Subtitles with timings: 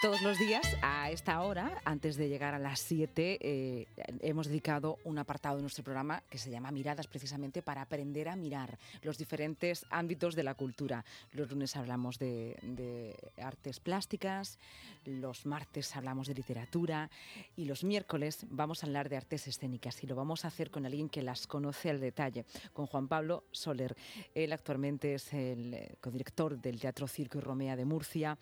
[0.00, 3.86] Todos los días, a esta hora, antes de llegar a las 7, eh,
[4.22, 8.34] hemos dedicado un apartado de nuestro programa que se llama Miradas, precisamente para aprender a
[8.34, 11.04] mirar los diferentes ámbitos de la cultura.
[11.32, 14.58] Los lunes hablamos de, de artes plásticas,
[15.04, 17.10] los martes hablamos de literatura
[17.54, 20.86] y los miércoles vamos a hablar de artes escénicas y lo vamos a hacer con
[20.86, 23.94] alguien que las conoce al detalle, con Juan Pablo Soler.
[24.34, 28.38] Él actualmente es el eh, codirector del Teatro Circo y Romea de Murcia,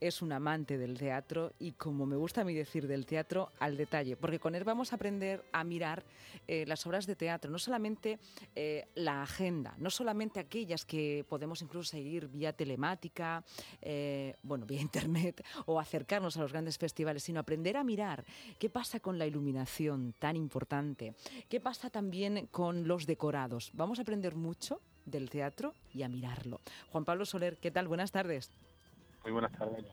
[0.00, 3.76] es un amante del teatro y como me gusta a mí decir del teatro al
[3.76, 6.04] detalle, porque con él vamos a aprender a mirar
[6.46, 8.20] eh, las obras de teatro, no solamente
[8.54, 13.42] eh, la agenda, no solamente aquellas que podemos incluso seguir vía telemática,
[13.80, 18.24] eh, bueno, vía internet o acercarnos a los grandes festivales, sino aprender a mirar
[18.60, 21.16] qué pasa con la iluminación tan importante,
[21.48, 23.72] qué pasa también con los decorados.
[23.74, 26.60] Vamos a aprender mucho del teatro y a mirarlo.
[26.92, 27.88] Juan Pablo Soler, ¿qué tal?
[27.88, 28.52] Buenas tardes.
[29.24, 29.84] Muy buenas tardes,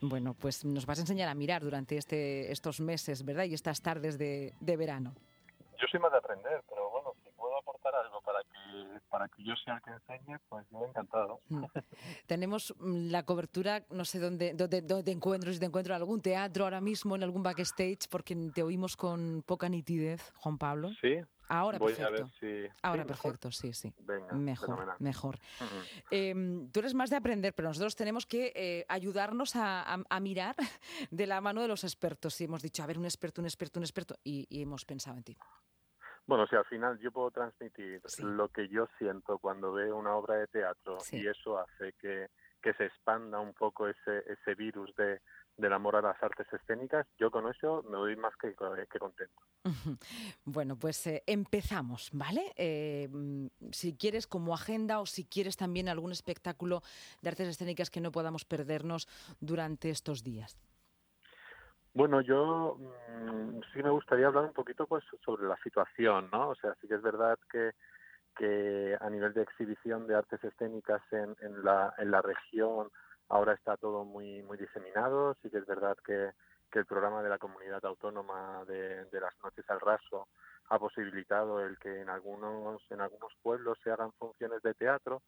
[0.00, 3.44] bueno, pues nos vas a enseñar a mirar durante este, estos meses, ¿verdad?
[3.44, 5.14] Y estas tardes de, de verano.
[5.78, 9.44] Yo soy más de aprender, pero bueno, si puedo aportar algo para que, para que
[9.44, 11.40] yo sea el que enseñe, pues yo encantado.
[11.48, 11.64] Mm.
[12.26, 16.22] Tenemos mm, la cobertura, no sé dónde, dónde, dónde encuentro, si te encuentro en algún
[16.22, 20.90] teatro ahora mismo, en algún backstage, porque te oímos con poca nitidez, Juan Pablo.
[21.00, 22.08] Sí, Ahora Voy perfecto.
[22.08, 22.72] a ver si...
[22.82, 23.92] Ahora ¿Sí, perfecto, sí, sí.
[23.98, 24.96] Venga, mejor, fenomenal.
[25.00, 25.38] mejor.
[26.10, 26.34] Eh,
[26.72, 30.56] tú eres más de aprender, pero nosotros tenemos que eh, ayudarnos a, a- a mirar
[31.10, 32.40] de la mano de los expertos.
[32.40, 35.16] Y hemos dicho, a ver, un experto, un experto, un experto, y, y hemos pensado
[35.16, 35.36] en ti.
[36.26, 38.22] Bueno, si al final yo puedo transmitir Sí.
[38.24, 41.18] lo que yo siento cuando veo una obra de teatro Sí.
[41.18, 42.26] y eso hace que,
[42.66, 45.20] que se expanda un poco ese, ese virus de,
[45.56, 48.56] del amor a las artes escénicas, yo con eso me voy más que,
[48.90, 49.40] que contento.
[50.44, 52.52] Bueno, pues eh, empezamos, ¿vale?
[52.56, 53.08] Eh,
[53.70, 56.82] si quieres como agenda o si quieres también algún espectáculo
[57.22, 59.06] de artes escénicas que no podamos perdernos
[59.38, 60.58] durante estos días.
[61.94, 66.48] Bueno, yo mm, sí me gustaría hablar un poquito pues sobre la situación, ¿no?
[66.48, 67.70] O sea, sí que es verdad que,
[68.36, 72.90] que a nivel de exhibición de artes escénicas en, en, la, en la región
[73.28, 75.34] ahora está todo muy muy diseminado.
[75.42, 76.32] Sí que es verdad que,
[76.70, 80.28] que el programa de la comunidad autónoma de, de las noches al raso
[80.68, 85.22] ha posibilitado el que en algunos en algunos pueblos se hagan funciones de teatro,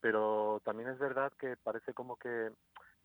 [0.00, 2.50] pero también es verdad que parece como que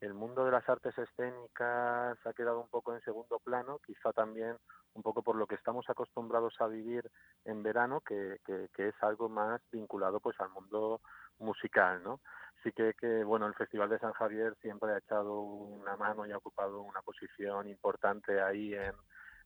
[0.02, 4.58] el mundo de las artes escénicas ha quedado un poco en segundo plano, quizá también
[4.94, 7.10] un poco por lo que estamos acostumbrados a vivir
[7.46, 11.02] en verano, que, que, que es algo más vinculado pues al mundo
[11.40, 12.22] musical, ¿no?
[12.64, 16.32] Sí que, que, bueno, el Festival de San Javier siempre ha echado una mano y
[16.32, 18.94] ha ocupado una posición importante ahí en,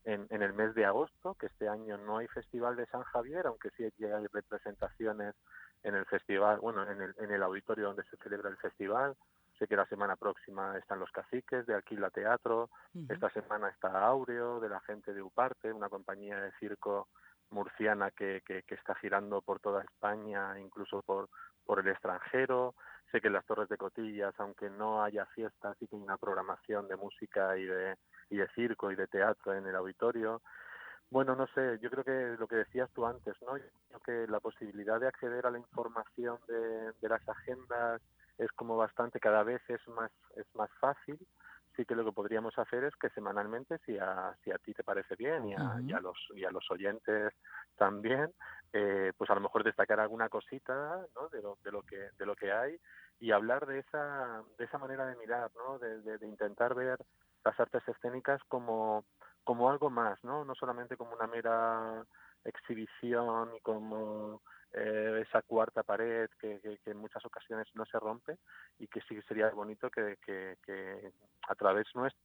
[0.04, 3.46] en, en el mes de agosto, que este año no hay Festival de San Javier,
[3.46, 5.34] aunque sí hay representaciones
[5.82, 9.16] en el festival, bueno, en el auditorio donde se celebra el festival.
[9.60, 12.70] Sé que la semana próxima están los caciques de Aquila Teatro,
[13.10, 17.08] esta semana está Aureo, de la gente de Uparte, una compañía de circo
[17.50, 21.28] murciana que, que, que está girando por toda España, incluso por,
[21.66, 22.74] por el extranjero.
[23.12, 26.16] Sé que en las Torres de Cotillas, aunque no haya fiestas, sí que hay una
[26.16, 27.98] programación de música y de,
[28.30, 30.40] y de circo y de teatro en el auditorio.
[31.10, 33.58] Bueno, no sé, yo creo que lo que decías tú antes, ¿no?
[33.58, 38.00] Yo creo que la posibilidad de acceder a la información de, de las agendas
[38.40, 41.18] es como bastante, cada vez es más, es más fácil.
[41.76, 44.82] Sí que lo que podríamos hacer es que semanalmente, si a, si a ti te
[44.82, 47.32] parece bien y a, y a los, y a los oyentes
[47.76, 48.32] también,
[48.72, 51.28] eh, pues a lo mejor destacar alguna cosita ¿no?
[51.28, 52.76] de, lo, de, lo que, de lo que hay
[53.20, 55.78] y hablar de esa, de esa manera de mirar, ¿no?
[55.78, 56.98] de, de, de intentar ver
[57.44, 59.04] las artes escénicas como,
[59.44, 60.44] como algo más, ¿no?
[60.44, 62.04] no solamente como una mera
[62.44, 64.42] exhibición y como
[64.72, 68.38] eh, esa cuarta pared que, que, que, en muchas ocasiones no se rompe
[68.78, 70.16] y que sí que sería bonito que,
[71.48, 72.22] a través nuestro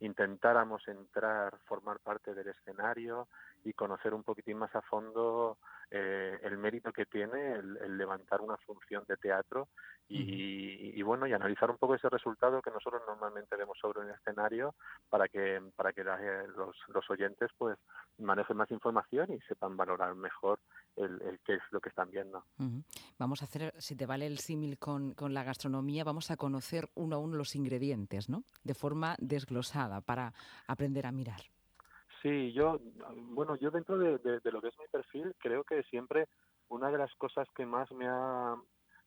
[0.00, 3.28] intentáramos entrar, formar parte del escenario
[3.64, 5.56] y conocer un poquitín más a fondo
[5.90, 9.68] eh, el mérito que tiene el, el, levantar una función de teatro
[10.08, 14.00] y, y, y, bueno y analizar un poco ese resultado que nosotros normalmente vemos sobre
[14.00, 14.74] un escenario
[15.08, 16.18] para que para que la,
[16.56, 17.78] los, los oyentes pues
[18.18, 20.58] manejen más información y sepan valorar mejor
[20.96, 22.44] el, el, qué es lo que están viendo.
[22.58, 22.84] Uh -huh.
[23.18, 26.88] Vamos a hacer, si te vale el símil con, con, la gastronomía, vamos a conocer
[26.94, 28.42] uno a uno los ingredientes, ¿no?
[28.64, 30.32] De forma desglosada para
[30.66, 31.40] aprender a mirar.
[32.22, 32.80] Sí, yo,
[33.34, 36.28] bueno, yo dentro de, de, de lo que es mi perfil, creo que siempre
[36.68, 38.56] una de las cosas que más me ha,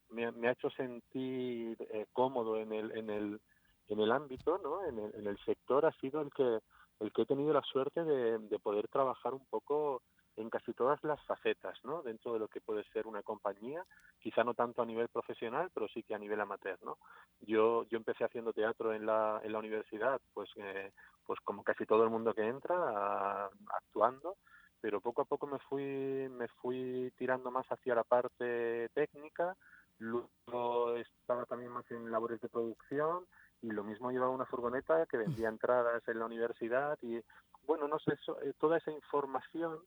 [0.10, 3.42] me, me ha hecho sentir eh, cómodo en el, en el,
[3.88, 4.86] en el ámbito, ¿no?
[4.86, 6.60] En el, en el sector ha sido el que,
[7.00, 10.02] el que he tenido la suerte de, de poder trabajar un poco
[10.40, 12.02] en casi todas las facetas, ¿no?
[12.02, 13.86] Dentro de lo que puede ser una compañía,
[14.20, 16.98] quizá no tanto a nivel profesional, pero sí que a nivel amateur, ¿no?
[17.42, 20.92] Yo, yo empecé haciendo teatro en la, en la universidad, pues, eh,
[21.26, 24.38] pues como casi todo el mundo que entra, actuando,
[24.82, 29.56] pero poco a poco me fui, me fui tirando más hacia la parte técnica,
[29.98, 33.26] luego estaba también más en labores de producción
[33.62, 37.22] y lo mismo llevaba una furgoneta que vendía entradas en la universidad y
[37.68, 39.80] bueno, no sé, eh, toda esa información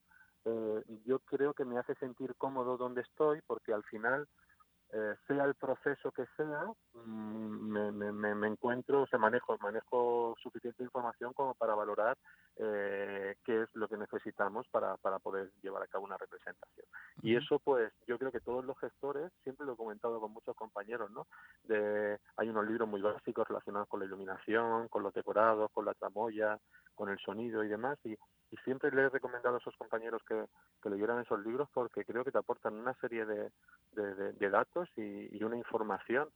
[0.44, 4.26] eh, yo creo que me hace sentir cómodo donde estoy porque al final
[4.94, 10.34] eh, sea el proceso que sea mm, me, me, me, encuentro o sea manejo manejo
[10.42, 12.18] suficiente información como para valorar
[12.56, 16.86] eh, qué es lo que necesitamos para, para poder llevar a cabo una representación.
[17.22, 20.54] Y eso pues yo creo que todos los gestores siempre lo he comentado con muchos
[20.54, 21.26] compañeros no
[21.64, 25.94] de hay unos libros muy básicos relacionados con la iluminación con los decorados con la
[25.94, 26.58] tramoya
[26.94, 28.14] con el sonido y demás y
[28.52, 30.44] y siempre le he recomendado a esos compañeros que,
[30.82, 33.50] que leyeran esos libros porque creo que te aportan una serie de,
[33.94, 36.28] de, datos y, una información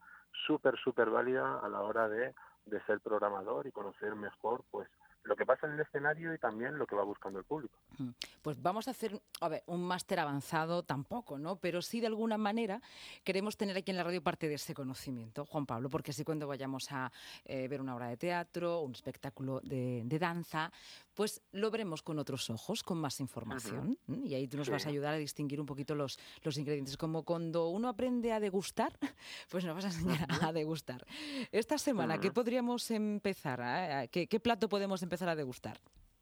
[0.46, 2.34] súper, súper válida a la hora de,
[2.64, 4.88] de ser programador y conocer mejor pues
[5.26, 7.76] lo que pasa en el escenario y también lo que va buscando el público.
[7.98, 8.10] Mm.
[8.42, 11.56] Pues vamos a hacer, a ver, un máster avanzado tampoco, ¿no?
[11.56, 12.80] Pero sí de alguna manera
[13.24, 16.46] queremos tener aquí en la radio parte de ese conocimiento, Juan Pablo, porque así cuando
[16.46, 17.10] vayamos a
[17.44, 20.70] eh, ver una obra de teatro, un espectáculo de, danza,
[21.16, 23.98] pues lo veremos con otros ojos, con más información.
[24.06, 26.96] Y ahí tú nos vas a ayudar a distinguir un poquito los, los ingredientes.
[26.96, 28.92] Como cuando uno aprende a degustar,
[29.50, 31.04] pues nos vas a enseñar a degustar.
[31.50, 34.08] Esta semana, ¿qué podríamos empezar?
[34.10, 35.16] ¿Qué, ¿Qué plato podemos empezar?
[35.24, 35.78] a degustar?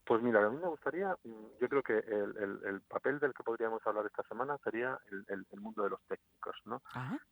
[0.06, 3.42] Pues mira, a mí me gustaría, mm, yo creo que el, el, papel del que
[3.42, 6.82] podríamos hablar esta semana sería el, el mundo de los técnicos, ¿no?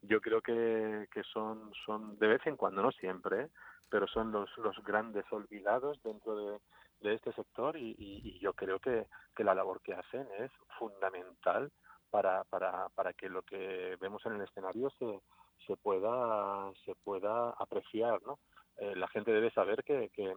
[0.00, 3.50] Yo creo que, que son, son de vez en cuando, no siempre, ¿eh?
[3.90, 6.58] pero son los, los grandes olvidados dentro de,
[7.02, 11.70] de este sector y, y, yo creo que, que la labor que hacen es fundamental
[12.10, 15.20] para, para, para que lo que vemos en el escenario se,
[15.66, 18.38] se pueda se pueda apreciar, ¿no?
[18.78, 20.34] Eh, la gente debe saber que, que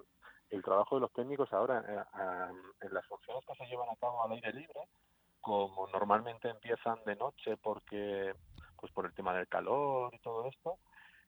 [0.50, 4.24] el trabajo de los técnicos ahora eh, en las funciones que se llevan a cabo
[4.24, 4.82] al aire libre,
[5.42, 8.34] como normalmente empiezan de noche porque
[8.78, 10.78] pues por el tema del calor y todo esto,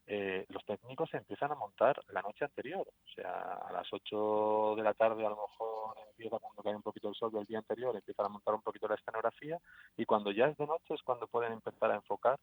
[0.07, 2.87] eh, los técnicos se empiezan a montar la noche anterior.
[2.87, 6.81] O sea, a las 8 de la tarde a lo mejor empieza cuando cae un
[6.81, 9.59] poquito el sol del día anterior, empiezan a montar un poquito la escenografía
[9.97, 12.39] y cuando ya es de noche es cuando pueden empezar a enfocar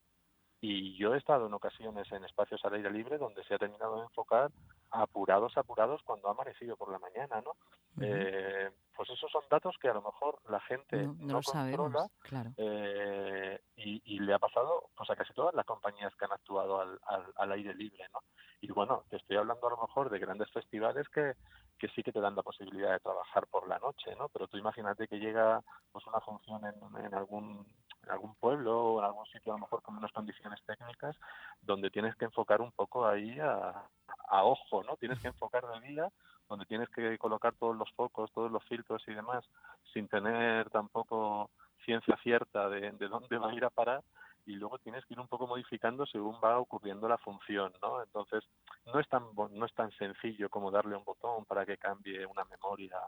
[0.61, 3.97] y yo he estado en ocasiones en espacios al aire libre donde se ha terminado
[3.97, 4.51] de enfocar
[4.91, 7.57] apurados, apurados cuando ha amanecido por la mañana, ¿no?
[8.01, 12.53] Eh, pues esos son datos que a lo mejor la gente no, no, controla claro.
[12.57, 16.81] eh, y, y, le ha pasado pues a casi todas las compañías que han actuado
[16.81, 18.21] al, al, al, aire libre, ¿no?
[18.61, 21.35] Y bueno, te estoy hablando a lo mejor de grandes festivales que,
[21.79, 24.29] que sí que te dan la posibilidad de trabajar por la noche, ¿no?
[24.29, 25.61] Pero tú imagínate que llega
[25.93, 27.67] pues una función en, en algún
[28.05, 31.17] en algún pueblo o en algún sitio a lo mejor con unas condiciones técnicas
[31.63, 33.89] donde tienes que enfocar un poco ahí a,
[34.29, 34.97] a ojo, ¿no?
[34.97, 36.13] Tienes que enfocar de día
[36.55, 39.45] donde tienes que colocar todos los focos, todos los filtros y demás,
[39.93, 41.51] sin tener tampoco
[41.85, 44.05] ciencia cierta de, de dónde va a ir a parar
[44.47, 48.01] y luego tienes que ir un poco modificando según va ocurriendo la función, ¿no?
[48.03, 48.45] Entonces,
[48.87, 52.45] no es tan no es tan sencillo como darle un botón para que cambie una
[52.45, 52.99] memoria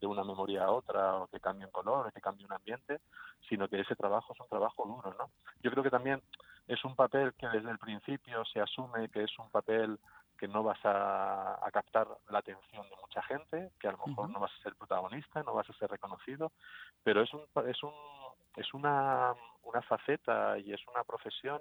[0.00, 3.00] de una memoria a otra o que cambie un color o que cambie un ambiente,
[3.48, 5.30] sino que ese trabajo es un trabajo duro, ¿no?
[5.62, 6.22] Yo creo que también
[6.66, 9.98] es un papel que desde el principio se asume que es un papel
[10.38, 14.26] que no vas a, a captar la atención de mucha gente, que a lo mejor
[14.26, 14.32] uh -huh.
[14.32, 16.52] no vas a ser protagonista, no vas a ser reconocido,
[17.02, 17.92] pero es un es un
[18.56, 21.60] es una, una faceta y es una profesión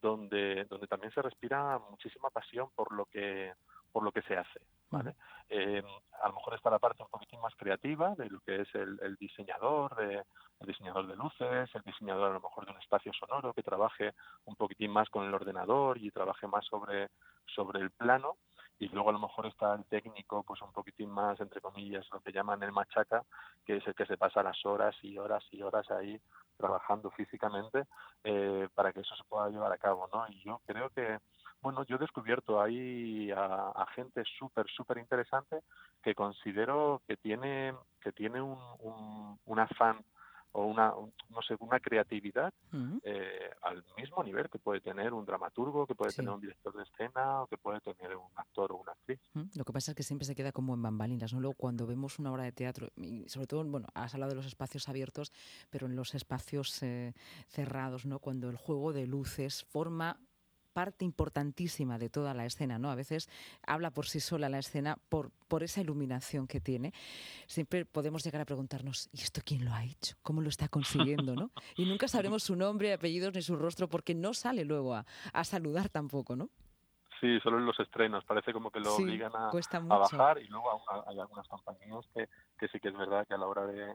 [0.00, 3.52] donde, donde también se respira muchísima pasión por lo que
[3.92, 4.60] por lo que se hace.
[4.90, 5.14] ¿vale?
[5.48, 5.82] Eh,
[6.22, 8.98] a lo mejor está la parte un poquitín más creativa de lo que es el,
[9.02, 10.24] el diseñador, de,
[10.60, 14.14] el diseñador de luces, el diseñador a lo mejor de un espacio sonoro que trabaje
[14.44, 17.08] un poquitín más con el ordenador y trabaje más sobre,
[17.46, 18.36] sobre el plano
[18.78, 22.20] y luego a lo mejor está el técnico pues un poquitín más entre comillas lo
[22.20, 23.24] que llaman el machaca
[23.64, 26.18] que es el que se pasa las horas y horas y horas ahí
[26.56, 27.84] trabajando físicamente
[28.24, 31.18] eh, para que eso se pueda llevar a cabo no y yo creo que
[31.60, 35.60] bueno yo he descubierto ahí a, a gente súper súper interesante
[36.02, 40.04] que considero que tiene que tiene un, un, un afán
[40.52, 40.92] o una,
[41.28, 43.00] no sé, una creatividad uh -huh.
[43.04, 46.16] eh, al mismo nivel que puede tener un dramaturgo, que puede sí.
[46.16, 49.20] tener un director de escena o que puede tener un actor o una actriz.
[49.34, 49.50] Uh -huh.
[49.56, 51.40] Lo que pasa es que siempre se queda como en bambalinas, ¿no?
[51.40, 54.46] Luego cuando vemos una obra de teatro, y sobre todo, bueno, has hablado de los
[54.46, 55.32] espacios abiertos,
[55.70, 57.12] pero en los espacios eh,
[57.46, 58.18] cerrados, ¿no?
[58.18, 60.18] Cuando el juego de luces forma
[60.72, 62.90] parte importantísima de toda la escena, ¿no?
[62.90, 63.28] A veces
[63.66, 66.92] habla por sí sola la escena por, por esa iluminación que tiene.
[67.46, 70.16] Siempre podemos llegar a preguntarnos, ¿y esto quién lo ha hecho?
[70.22, 71.50] ¿Cómo lo está consiguiendo, no?
[71.76, 75.44] Y nunca sabremos su nombre, apellidos ni su rostro porque no sale luego a, a
[75.44, 76.50] saludar tampoco, ¿no?
[77.20, 78.24] Sí, solo en los estrenos.
[78.24, 82.68] Parece como que lo obligan a, a, bajar y luego hay algunas compañías que, que
[82.68, 83.94] sí que es verdad que a la hora de,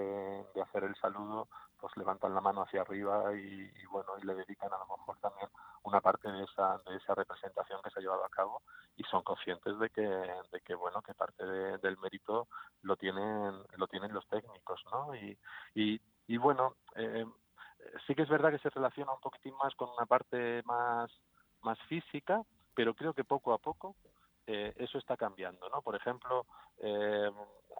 [0.00, 1.48] de, hacer el saludo,
[1.78, 5.48] pues levantan la mano hacia arriba y, bueno, y le dedican a lo mejor también
[5.82, 8.62] una parte de esa, de esa representación que se ha llevado a cabo
[8.96, 12.48] y son conscientes de que, de que bueno, que parte del mérito
[12.82, 15.14] lo tienen, lo tienen los técnicos, ¿no?
[15.14, 15.38] Y,
[15.74, 17.24] y, y bueno, eh,
[18.06, 21.10] sí que es verdad que se relaciona un poquitín más con una parte más,
[21.62, 22.42] más física,
[22.74, 23.96] pero creo que poco a poco
[24.46, 25.82] eh, eso está cambiando, ¿no?
[25.82, 26.46] Por ejemplo,
[26.78, 27.30] eh,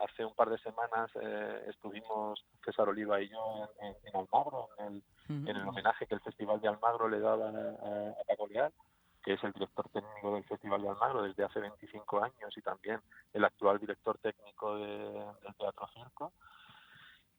[0.00, 5.02] hace un par de semanas eh, estuvimos César Oliva y yo en, Almagro, en
[5.48, 8.72] el, homenaje que el Festival de Almagro le daba a, Paco Leal,
[9.22, 13.00] que es el director técnico del Festival de Almagro desde hace 25 años y también
[13.32, 16.32] el actual director técnico del Teatro Circo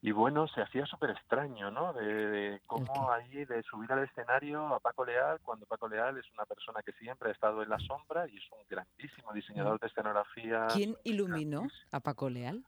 [0.01, 1.93] y bueno, se hacía súper extraño, ¿no?
[1.93, 6.45] De, cómo ahí, de subir al escenario a Paco Leal, cuando Paco Leal es una
[6.45, 10.67] persona que siempre ha estado en la sombra y es un grandísimo diseñador de escenografía.
[10.73, 12.63] ¿Quién iluminó a Paco Leal?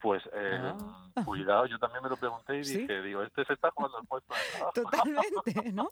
[0.00, 0.72] Pues eh,
[1.16, 1.24] ah.
[1.24, 4.34] cuidado, yo también me lo pregunté y dije, digo, este se está jugando el puesto
[4.34, 5.90] de Totalmente, ¿no?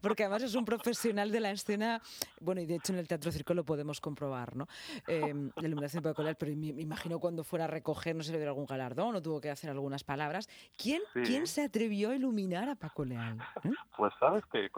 [0.00, 2.00] Porque además es un profesional de la escena,
[2.40, 4.66] bueno, y de hecho en el Teatro Circo lo podemos comprobar, ¿no?
[5.06, 8.38] Eh, la iluminación Paco Leal, pero me, imagino cuando fuera a recoger, no sé, le
[8.38, 10.48] dio algún galardón o tuvo que hacer algunas palabras.
[10.76, 13.38] ¿Quién, ¿quién se atrevió a iluminar a Paco Leal?
[13.62, 13.70] ¿Eh?
[13.96, 14.68] Pues sabes que,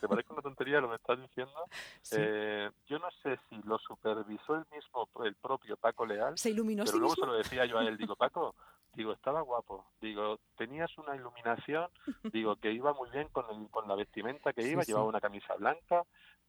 [0.00, 1.64] te parece una tontería lo que estás diciendo,
[2.12, 6.84] eh, yo no sé si lo supervisó el mismo, el propio Paco Leal, ¿Se iluminó
[6.84, 8.54] pero luego se lo decía yo a él, digo, Paco,
[8.94, 11.88] digo, estaba guapo, digo, tenías una iluminación,
[12.34, 15.54] digo, que iba muy bien con, el, con la vestimenta que iba, llevaba una camisa
[15.54, 16.02] blanca,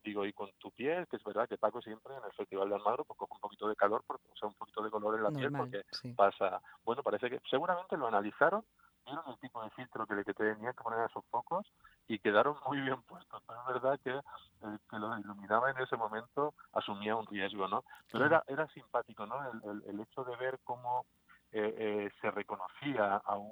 [0.04, 2.76] digo, y con tu piel, que es verdad que Paco siempre en el Festival de
[2.76, 5.24] Almagro pues coge un poquito de calor, porque, o sea, un poquito de color en
[5.24, 5.84] la piel, porque
[6.16, 8.64] pasa, bueno, parece que seguramente lo analizaron,
[9.06, 11.66] vieron el tipo de filtro que, que tenían que poner a sus focos
[12.08, 13.42] y quedaron muy bien puestos.
[13.46, 17.84] Pero es verdad que el que lo iluminaba en ese momento asumía un riesgo, ¿no?
[18.12, 19.36] Pero era, era simpático, ¿no?
[19.64, 21.06] El, el, hecho de ver cómo
[21.52, 23.52] eh, eh, se reconocía a un,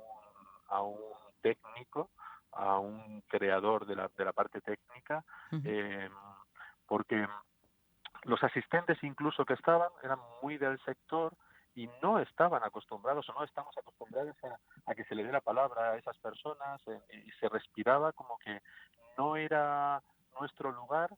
[0.69, 0.97] a un
[1.41, 2.11] técnico,
[2.51, 5.23] a un creador de la, de la parte técnica,
[5.63, 6.09] eh,
[6.87, 7.27] porque
[8.23, 11.33] los asistentes incluso que estaban eran muy del sector
[11.75, 14.35] y no estaban acostumbrados o no estamos acostumbrados
[14.85, 18.37] a, que se le dé la palabra a esas personas eh, y se respiraba como
[18.39, 18.61] que
[19.15, 20.01] no era
[20.39, 21.09] nuestro lugar,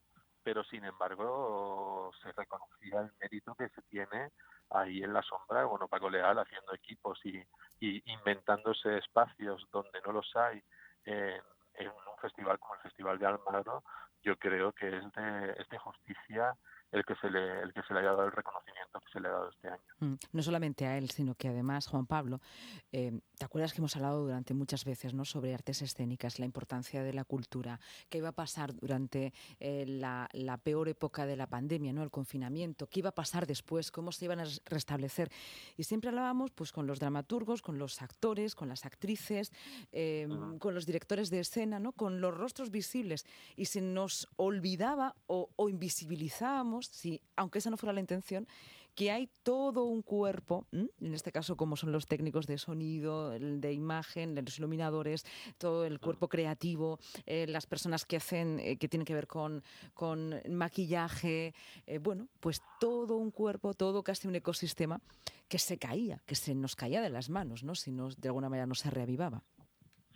[0.43, 4.31] pero sin embargo se reconocía el mérito que se tiene
[4.71, 7.43] ahí en la sombra, bueno, Paco Leal haciendo equipos y,
[7.79, 10.63] inventándose espacios donde no los hay
[11.05, 11.41] en,
[11.87, 13.83] un festival como el Festival de Almagro,
[14.21, 16.55] yo creo que es de, es de justicia
[16.91, 19.27] el que se le el que se le haya dado el reconocimiento que se le
[19.27, 19.83] ha dado este año.
[19.99, 22.41] Mm, no solamente a él, sino que además Juan Pablo,
[22.91, 27.03] eh, ¿te acuerdas que hemos hablado durante muchas veces, no, sobre artes escénicas, la importancia
[27.03, 27.79] de la cultura,
[28.09, 32.11] qué iba a pasar durante eh, la, la, peor época de la pandemia, no, el
[32.11, 35.31] confinamiento, qué iba a pasar después, cómo se iban a restablecer
[35.77, 39.51] y siempre hablábamos, pues, con los dramaturgos, con los actores, con las actrices,
[39.91, 40.27] eh,
[40.59, 43.25] con los directores de escena, no, con los rostros visibles.
[43.55, 48.47] Y se nos olvidaba o, o invisibilizábamos si, aunque esa no fuera la intención,
[48.99, 53.71] que hay todo un cuerpo, en este caso como son los técnicos de sonido, de
[53.71, 55.25] imagen, los iluminadores,
[55.57, 59.63] todo el cuerpo creativo, eh, las personas que hacen, eh, que tienen que ver con,
[59.93, 61.53] con maquillaje,
[61.87, 64.99] eh, bueno, pues todo un cuerpo, todo casi un ecosistema
[65.47, 67.75] que se caía, que se nos caía de las manos, ¿no?
[67.75, 69.43] Si no, de alguna manera no se reavivaba.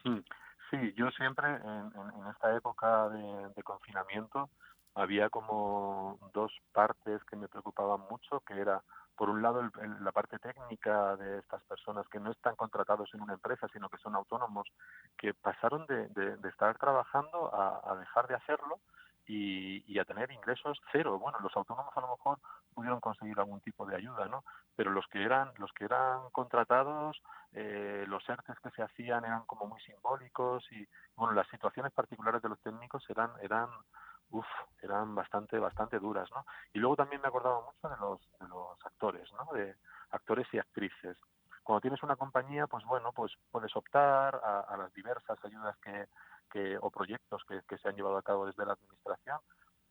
[0.03, 4.49] Sí, yo siempre en, esta época de confinamiento,
[4.95, 8.83] había como dos partes que me preocupaban mucho, que era,
[9.15, 9.61] por un lado,
[10.01, 13.97] la parte técnica de estas personas que no están contratados en una empresa, sino que
[13.97, 14.67] son autónomos,
[15.17, 18.79] que pasaron de, de, estar trabajando a, dejar de hacerlo
[19.25, 21.17] y, y, a tener ingresos cero.
[21.17, 22.39] Bueno, los autónomos a lo mejor
[22.73, 24.43] pudieron conseguir algún tipo de ayuda, ¿no?
[24.75, 27.21] Pero los que eran los que eran contratados,
[27.53, 32.41] eh, los ERTES que se hacían eran como muy simbólicos y bueno, las situaciones particulares
[32.41, 33.69] de los técnicos eran eran
[34.33, 34.45] uf,
[34.81, 36.45] eran bastante, bastante duras, ¿no?
[36.73, 39.53] Y luego también me acordaba mucho de los, de los actores, ¿no?
[39.53, 39.75] De
[40.09, 41.17] actores y actrices.
[41.61, 46.07] Cuando tienes una compañía, pues bueno, pues puedes optar a, las diversas ayudas que,
[46.51, 49.39] que o proyectos que, que, se han llevado a cabo desde la administración,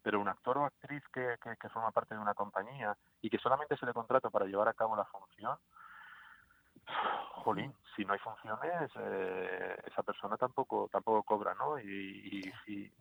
[0.02, 3.38] pero un actor o actriz que, que, que forma parte de una compañía y que
[3.38, 5.56] solamente se le contrata para llevar a cabo la función,
[7.44, 11.78] jolín, si no hay funciones, eh, esa persona tampoco tampoco cobra, ¿no?
[11.78, 12.92] Y, y,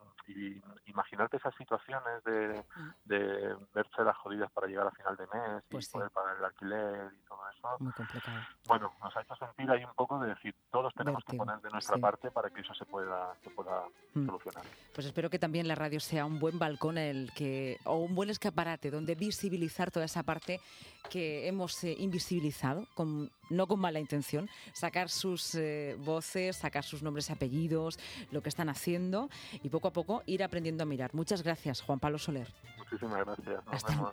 [0.86, 2.90] imaginarte esas situaciones de, mm.
[3.06, 6.46] de verse las jodidas para llegar a final de mes y pues poder pagar el
[6.46, 7.68] alquiler y todo eso.
[7.80, 8.42] Muy complicado.
[8.68, 11.70] Bueno, nos ha hecho sentir ahí un poco de decir, todos tenemos que poner de
[11.70, 13.84] nuestra parte para que eso se pueda, se pueda
[14.14, 14.26] mm.
[14.26, 14.64] solucionar.
[14.94, 18.30] Pues espero que también la radio sea un buen balcón el que o un buen
[18.30, 20.60] escaparate donde visibilizar toda esa parte
[21.10, 24.50] que hemos eh, invisibilizado, con, no con mala intención,
[24.82, 28.00] sacar sus eh, voces, sacar sus nombres y apellidos,
[28.32, 29.30] lo que están haciendo
[29.62, 31.14] y poco a poco ir aprendiendo a mirar.
[31.14, 32.52] Muchas gracias, Juan Pablo Soler.
[32.80, 33.62] Muchísimas gracias.
[33.68, 33.94] hasta,